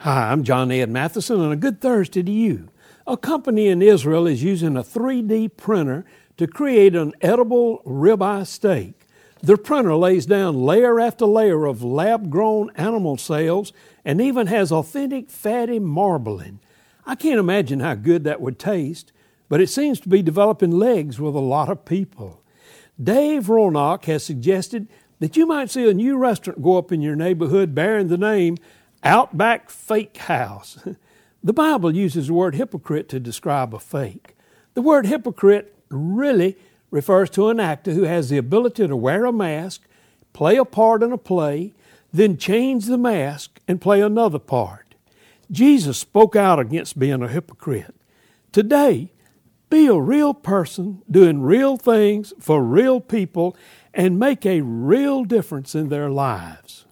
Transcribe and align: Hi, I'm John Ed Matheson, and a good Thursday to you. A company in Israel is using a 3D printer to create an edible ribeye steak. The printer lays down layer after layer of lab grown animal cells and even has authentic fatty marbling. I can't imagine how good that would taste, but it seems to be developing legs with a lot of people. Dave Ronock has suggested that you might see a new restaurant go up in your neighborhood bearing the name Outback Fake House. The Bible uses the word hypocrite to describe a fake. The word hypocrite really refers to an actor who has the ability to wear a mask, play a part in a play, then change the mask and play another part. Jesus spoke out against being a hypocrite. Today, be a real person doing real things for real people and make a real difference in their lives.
Hi, 0.00 0.30
I'm 0.30 0.44
John 0.44 0.70
Ed 0.70 0.90
Matheson, 0.90 1.40
and 1.40 1.54
a 1.54 1.56
good 1.56 1.80
Thursday 1.80 2.22
to 2.22 2.30
you. 2.30 2.68
A 3.06 3.16
company 3.16 3.68
in 3.68 3.80
Israel 3.80 4.26
is 4.26 4.42
using 4.42 4.76
a 4.76 4.84
3D 4.84 5.56
printer 5.56 6.04
to 6.36 6.46
create 6.46 6.94
an 6.94 7.14
edible 7.22 7.80
ribeye 7.86 8.46
steak. 8.46 8.92
The 9.42 9.56
printer 9.56 9.96
lays 9.96 10.26
down 10.26 10.60
layer 10.60 11.00
after 11.00 11.24
layer 11.24 11.64
of 11.64 11.82
lab 11.82 12.28
grown 12.28 12.70
animal 12.74 13.16
cells 13.16 13.72
and 14.04 14.20
even 14.20 14.48
has 14.48 14.70
authentic 14.70 15.30
fatty 15.30 15.78
marbling. 15.78 16.60
I 17.06 17.14
can't 17.14 17.40
imagine 17.40 17.80
how 17.80 17.94
good 17.94 18.22
that 18.24 18.42
would 18.42 18.58
taste, 18.58 19.12
but 19.48 19.62
it 19.62 19.70
seems 19.70 19.98
to 20.00 20.10
be 20.10 20.20
developing 20.20 20.72
legs 20.72 21.18
with 21.18 21.34
a 21.34 21.40
lot 21.40 21.70
of 21.70 21.86
people. 21.86 22.42
Dave 23.02 23.46
Ronock 23.46 24.04
has 24.04 24.22
suggested 24.22 24.88
that 25.20 25.38
you 25.38 25.46
might 25.46 25.70
see 25.70 25.88
a 25.88 25.94
new 25.94 26.18
restaurant 26.18 26.60
go 26.60 26.76
up 26.76 26.92
in 26.92 27.00
your 27.00 27.16
neighborhood 27.16 27.74
bearing 27.74 28.08
the 28.08 28.18
name 28.18 28.58
Outback 29.06 29.70
Fake 29.70 30.16
House. 30.16 30.78
The 31.44 31.52
Bible 31.52 31.94
uses 31.94 32.26
the 32.26 32.34
word 32.34 32.56
hypocrite 32.56 33.08
to 33.10 33.20
describe 33.20 33.72
a 33.72 33.78
fake. 33.78 34.36
The 34.74 34.82
word 34.82 35.06
hypocrite 35.06 35.76
really 35.90 36.56
refers 36.90 37.30
to 37.30 37.50
an 37.50 37.60
actor 37.60 37.92
who 37.92 38.02
has 38.02 38.30
the 38.30 38.36
ability 38.36 38.88
to 38.88 38.96
wear 38.96 39.24
a 39.24 39.32
mask, 39.32 39.82
play 40.32 40.56
a 40.56 40.64
part 40.64 41.04
in 41.04 41.12
a 41.12 41.18
play, 41.18 41.72
then 42.12 42.36
change 42.36 42.86
the 42.86 42.98
mask 42.98 43.60
and 43.68 43.80
play 43.80 44.00
another 44.00 44.40
part. 44.40 44.96
Jesus 45.52 45.98
spoke 45.98 46.34
out 46.34 46.58
against 46.58 46.98
being 46.98 47.22
a 47.22 47.28
hypocrite. 47.28 47.94
Today, 48.50 49.12
be 49.70 49.86
a 49.86 50.00
real 50.00 50.34
person 50.34 51.02
doing 51.08 51.42
real 51.42 51.76
things 51.76 52.32
for 52.40 52.60
real 52.60 53.00
people 53.00 53.56
and 53.94 54.18
make 54.18 54.44
a 54.44 54.62
real 54.62 55.22
difference 55.22 55.76
in 55.76 55.90
their 55.90 56.10
lives. 56.10 56.86